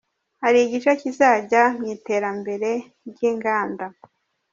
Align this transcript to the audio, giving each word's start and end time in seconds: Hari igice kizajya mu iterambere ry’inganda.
Hari 0.43 0.57
igice 0.65 0.91
kizajya 1.01 1.61
mu 1.77 1.83
iterambere 1.95 2.69
ry’inganda. 3.09 3.85